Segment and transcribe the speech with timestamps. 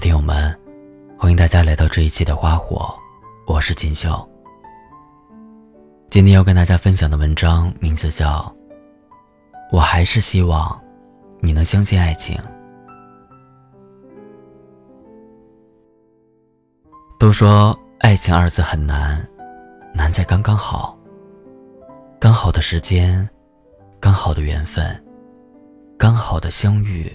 [0.00, 0.58] 的听友们，
[1.18, 2.90] 欢迎大家来到这一期的花火，
[3.46, 4.26] 我是锦绣。
[6.08, 8.38] 今天要跟大家分享的文章名字叫
[9.70, 10.80] 《我还是希望
[11.40, 12.34] 你能相信爱情》。
[17.18, 19.22] 都说爱情二字很难，
[19.92, 20.98] 难在刚刚好。
[22.18, 23.28] 刚好的时间，
[24.00, 25.04] 刚好的缘分，
[25.98, 27.12] 刚好的相遇，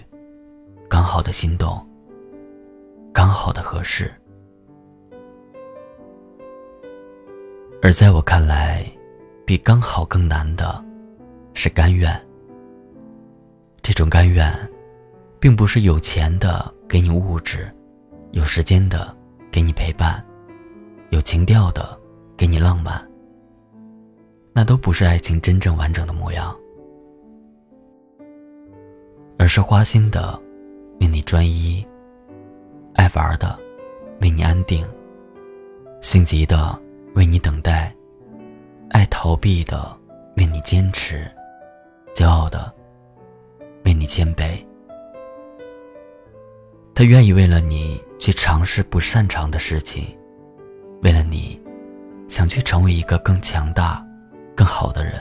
[0.87, 1.83] 刚好的心动，
[3.15, 4.13] 刚好的合适。
[7.81, 8.85] 而在我看来，
[9.45, 10.83] 比刚好更难的，
[11.53, 12.13] 是甘愿。
[13.81, 14.53] 这种甘愿，
[15.39, 17.73] 并不是有钱的给你物质，
[18.31, 19.15] 有时间的。
[19.51, 20.21] 给你陪伴，
[21.11, 21.97] 有情调的，
[22.35, 23.01] 给你浪漫。
[24.51, 26.53] 那都不是爱情真正完整的模样，
[29.39, 30.37] 而是花心的，
[30.99, 31.81] 为你专一；
[33.05, 33.55] 爱玩的，
[34.21, 34.83] 为你安定；
[36.01, 36.75] 心急的，
[37.13, 37.93] 为你等待；
[38.89, 39.95] 爱逃避的，
[40.37, 41.17] 为你坚持；
[42.15, 42.73] 骄傲的，
[43.83, 44.57] 为你谦卑。
[46.95, 48.03] 他愿意为了你。
[48.17, 50.17] 去尝试不擅长的事情，
[51.03, 51.61] 为了你，
[52.27, 54.03] 想去成为一个更强大、
[54.55, 55.13] 更好的人。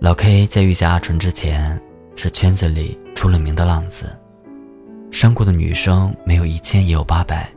[0.00, 1.80] 老 K 在遇见阿纯之前，
[2.22, 4.14] 是圈子里出了名的浪子，
[5.10, 7.50] 伤过的女生没有一千也有八百，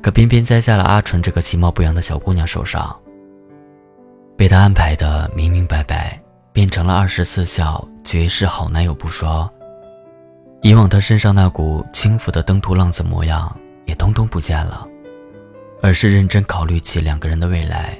[0.00, 2.98] 可偏偏栽在了阿纯这个其貌不扬的小姑娘手上，
[4.38, 6.18] 被他安排的明明白白。
[6.50, 9.48] 变成了二十四孝绝世好男友不说，
[10.60, 14.84] 以往他身上那股轻浮的登徒浪子模样也通通不见了，
[15.80, 17.96] 而是认真考虑起两个人的未来，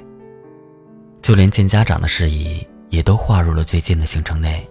[1.21, 4.68] 就连见家长的事宜也都划入了最近的行程内。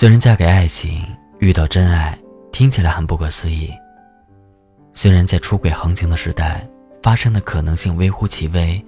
[0.00, 1.04] 虽然嫁给爱情
[1.40, 2.16] 遇到真爱
[2.52, 3.68] 听起来很不可思议，
[4.94, 6.64] 虽然在出轨横行的时代
[7.02, 8.80] 发生的可能性微乎其微。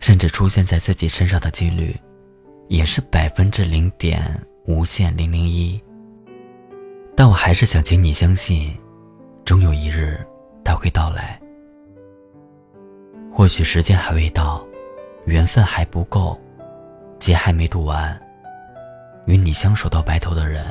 [0.00, 1.94] 甚至出现在自己身上的几率，
[2.66, 4.20] 也是百分之零点
[4.64, 5.80] 无限零零一。
[7.14, 8.76] 但我还是想请你相信，
[9.44, 10.18] 终有一日，
[10.64, 11.40] 它会到来。
[13.32, 14.66] 或许时间还未到，
[15.26, 16.36] 缘分还不够，
[17.20, 18.20] 劫还没渡完，
[19.26, 20.64] 与你相守到白头的人，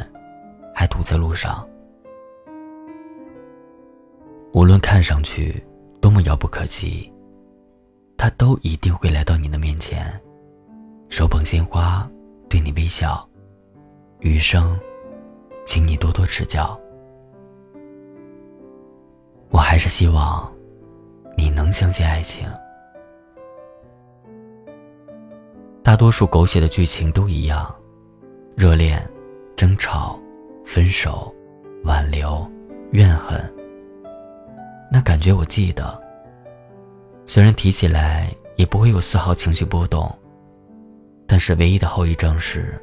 [0.74, 1.68] 还堵在路上。
[4.54, 5.64] 无论看上去
[6.02, 7.12] 多么遥不可及。
[8.18, 10.10] 他都一定会来到你的面前，
[11.10, 12.10] 手捧鲜花，
[12.50, 13.28] 对你微笑。
[14.20, 14.80] 余生，
[15.66, 16.80] 请你多多指教。
[19.50, 20.50] 我还是希望，
[21.38, 22.50] 你能相信爱情。
[25.84, 27.76] 大多数狗血的剧情都一样，
[28.56, 29.06] 热恋、
[29.58, 30.18] 争吵、
[30.66, 31.34] 分手、
[31.84, 32.50] 挽留、
[32.92, 33.38] 怨恨。
[34.90, 36.02] 那感觉我记得。
[37.26, 40.10] 虽然提起来也不会有丝毫情绪波动，
[41.28, 42.80] 但是唯一的后遗症是，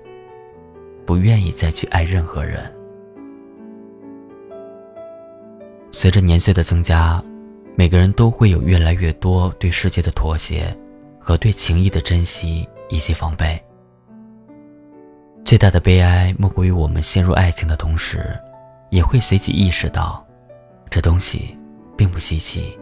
[1.06, 2.70] 不愿意再去爱任何人。
[5.90, 7.22] 随着年岁的增加，
[7.76, 10.76] 每个人都会有越来越多对世界的妥协，
[11.18, 13.58] 和对情谊的珍惜以及防备。
[15.52, 18.34] 最大的悲哀莫过于我们陷入爱情的同时，
[18.88, 20.26] 也会随即意识到，
[20.88, 21.54] 这东西
[21.94, 22.74] 并不稀奇。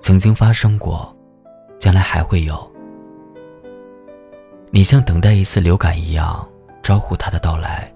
[0.00, 1.16] 曾经发生过，
[1.78, 2.68] 将来还会有。
[4.72, 6.44] 你像等待一次流感一样
[6.82, 7.88] 招呼他的到来。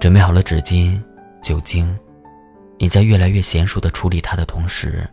[0.00, 1.00] 准备好了纸巾、
[1.44, 1.96] 酒精，
[2.76, 5.08] 你在越来越娴熟的处理他的同时，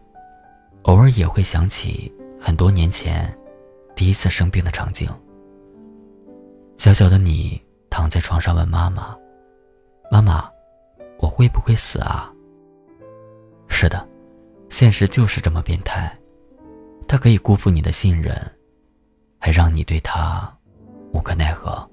[0.86, 2.12] 偶尔也会想起
[2.42, 3.32] 很多年前
[3.96, 5.08] 第一次生病的场景。
[6.80, 9.18] 小小的你躺在床上问妈妈
[10.12, 10.50] ：“妈妈，
[11.20, 12.32] 我会不会死啊？”
[13.68, 14.08] 是的。
[14.70, 16.14] 现实就是这么变态，
[17.08, 18.36] 他可以辜负你的信任，
[19.40, 20.54] 还让你对他
[21.14, 21.90] 无可奈何。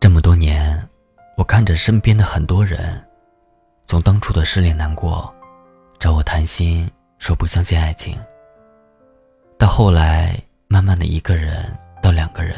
[0.00, 0.88] 这么多年，
[1.36, 2.98] 我看着身边的很多人，
[3.84, 5.32] 从当初的失恋难过，
[5.98, 8.18] 找我谈心，说不相信爱情，
[9.58, 11.64] 到后来慢慢的一个人
[12.02, 12.56] 到两个人，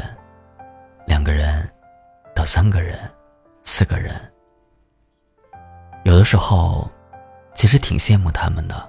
[1.07, 1.69] 两个人
[2.35, 2.99] 到三个人，
[3.65, 4.15] 四个人。
[6.05, 6.91] 有的时候，
[7.55, 8.89] 其实挺羡慕他们的。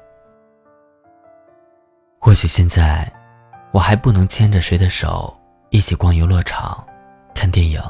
[2.17, 3.11] 或许现在，
[3.71, 5.37] 我还不能牵着谁的手
[5.69, 6.81] 一起逛游乐场、
[7.35, 7.81] 看电影，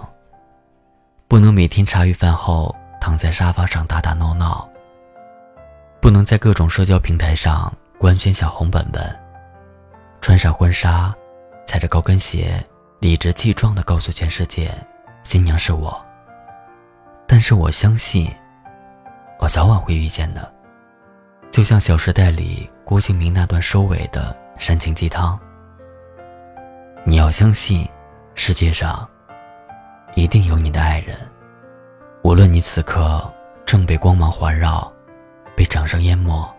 [1.28, 4.68] 不能每天茶余饭后躺在沙发上打打闹闹，
[6.02, 9.16] 不能在各种社交平台上官宣小红本本，
[10.22, 11.14] 穿上婚纱，
[11.70, 12.60] 踩着高跟鞋，
[12.98, 14.74] 理直气壮地告诉全世界，
[15.22, 16.04] 新娘是我。
[17.28, 18.28] 但是我相信，
[19.38, 20.52] 我早晚会遇见的。
[21.52, 25.40] 就像《小时代》里郭敬明那段收尾的煽情鸡汤。
[27.04, 27.88] 你要相信，
[28.34, 29.08] 世界上
[30.16, 31.20] 一定有你的爱人，
[32.24, 33.32] 无论你此刻
[33.64, 34.92] 正被光芒环绕，
[35.56, 36.52] 被掌声淹没，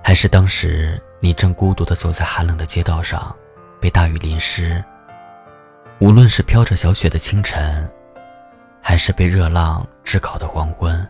[0.00, 3.34] 还是当时你正孤独地走在寒冷的街道上，
[3.80, 4.82] 被大雨淋湿。
[6.00, 7.90] 无论是飘着小雪的清晨，
[8.80, 11.08] 还是被热浪炙烤的黄昏，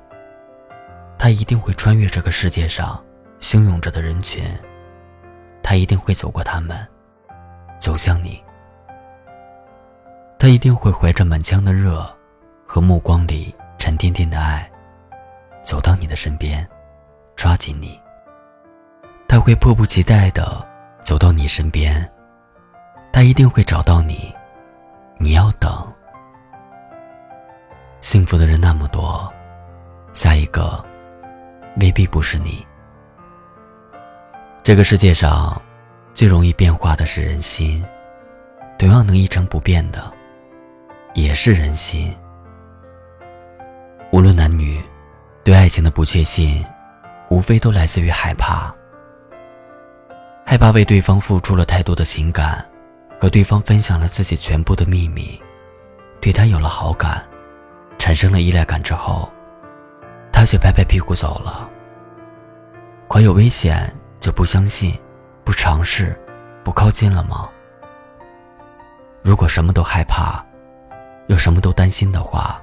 [1.18, 3.02] 他一定会穿越这个世界上
[3.40, 4.44] 汹涌着的人群，
[5.62, 6.86] 他一定会走过他们，
[7.78, 8.42] 走向你。
[10.38, 12.08] 他一定会怀着满腔的热，
[12.66, 14.70] 和目光里沉甸甸的爱，
[15.62, 16.66] 走到你的身边，
[17.36, 18.00] 抓紧你。
[19.26, 20.66] 他会迫不及待地
[21.02, 22.10] 走到你身边，
[23.12, 24.34] 他一定会找到你，
[25.18, 25.70] 你要等。
[28.00, 29.32] 幸福的人那么多，
[30.12, 30.84] 下一个
[31.80, 32.64] 未必不是你。
[34.62, 35.60] 这个世界上，
[36.14, 37.84] 最容易变化的是人心，
[38.78, 40.12] 同样能一成不变的。
[41.14, 42.14] 也是人心。
[44.12, 44.80] 无论男女，
[45.42, 46.64] 对爱情的不确信，
[47.28, 48.72] 无非都来自于害怕。
[50.46, 52.64] 害怕为对方付出了太多的情感，
[53.20, 55.40] 和对方分享了自己全部的秘密，
[56.20, 57.26] 对他有了好感，
[57.98, 59.30] 产生了依赖感之后，
[60.32, 61.68] 他却拍拍屁股走了。
[63.08, 64.98] 可有危险就不相信、
[65.44, 66.18] 不尝试、
[66.62, 67.48] 不靠近了吗？
[69.22, 70.44] 如果什么都害怕。
[71.28, 72.58] 又什么都担心的话，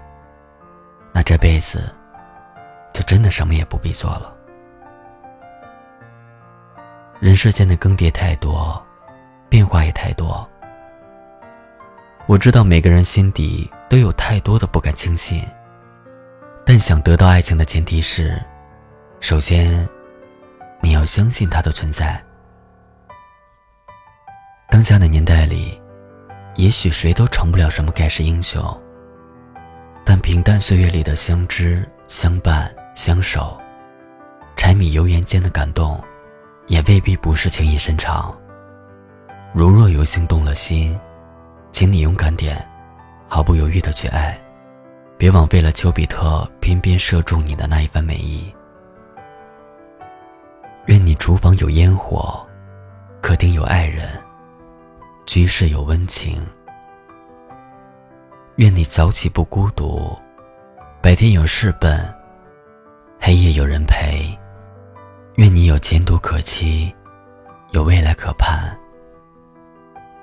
[1.14, 1.94] 那这辈子
[2.92, 4.34] 就真的什么也不必做了。
[7.20, 8.84] 人世间的更迭太多，
[9.50, 10.48] 变化也太多。
[12.28, 15.44] 我知道每个人心底都有太多的不敢轻信，
[16.66, 18.42] 但想得到爱情的前提是，
[19.20, 19.88] 首先
[20.82, 22.22] 你要相信它的存在。
[24.70, 25.80] 当下的年代里。
[26.58, 28.64] 也许谁都成不了什么盖世英雄，
[30.06, 33.60] 但平淡岁月里的相知、相伴、相守，
[34.56, 36.02] 柴米油盐间的感动，
[36.68, 38.34] 也未必不是情意深长。
[39.58, 41.00] 如若有幸动了心，
[41.72, 42.58] 请你勇敢点，
[43.26, 44.38] 毫不犹豫的去爱，
[45.18, 48.54] 别枉费了丘比特偏偏射中你的那一番美意。
[50.88, 52.46] 愿你厨房有烟火，
[53.22, 54.10] 客厅有爱人。
[55.26, 56.46] 居室有温情，
[58.58, 60.14] 愿你早起不孤独，
[61.02, 62.14] 白天有事奔，
[63.22, 64.38] 黑夜有人陪。
[65.36, 66.94] 愿你有前途可期，
[67.72, 68.78] 有未来可盼，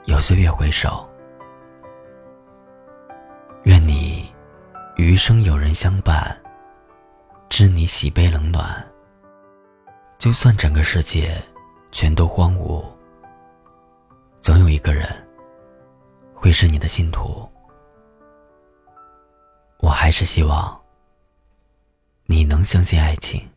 [0.07, 1.09] 有岁月回首。
[3.63, 4.35] 愿你
[4.97, 6.37] 余生有人相伴，
[7.49, 8.85] 知你喜悲冷暖。
[10.19, 11.41] 就算整个世界
[11.93, 12.85] 全都荒芜。
[14.41, 15.09] 总有一个人
[16.35, 17.49] 会是你的信徒，
[19.79, 20.81] 我还是希望
[22.27, 23.49] 你能相信爱情。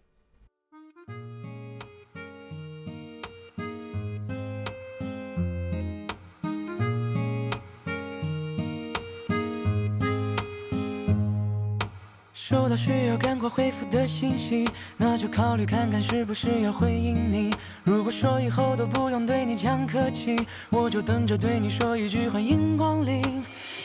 [12.48, 17.52] 收到需要赶快回复的信息，那就考虑看看是不是要回应你。
[17.84, 20.36] 如果说以后都不用对你讲客气，
[20.70, 23.20] 我就等着对你说一句欢迎光临。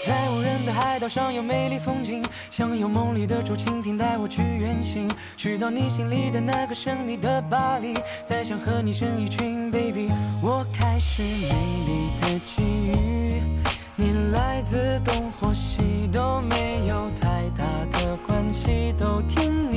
[0.07, 7.95] 在无人的海岛上有美丽风景，想有梦里的竹蜻蜓带我去远行，去到你心里的那个神秘的巴黎，
[8.27, 10.11] 再想和你生一群 baby。
[10.43, 12.70] 我开始美丽的际遇，
[19.01, 19.70] 都听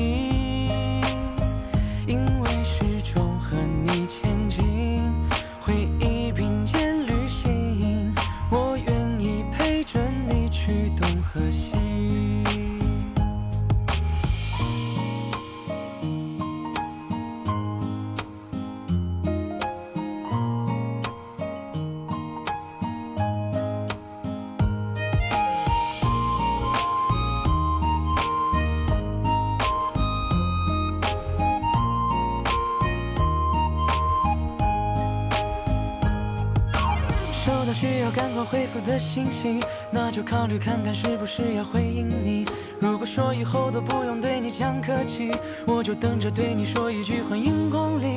[37.83, 39.59] 需要赶快回复的信息，
[39.91, 42.45] 那就考虑看看是不是要回应你。
[42.79, 45.29] 如果说以后都不用对你讲客气，
[45.67, 48.15] 我就等着对你说一句欢迎光临。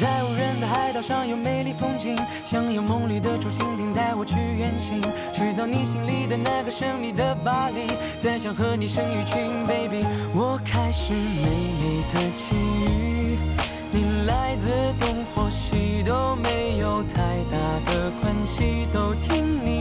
[0.00, 4.98] 在无人的海岛上有美丽风景，想有梦里的竹蜻蜓带我去远行，
[5.30, 7.86] 去到你心里的那个神秘的巴黎，
[8.18, 10.06] 再想和你生一群 baby。
[10.34, 11.50] 我开始美
[11.82, 13.36] 丽的奇遇，
[13.92, 15.22] 你来自东
[16.06, 17.58] 都没有太大
[17.90, 19.75] 的关系，都听你。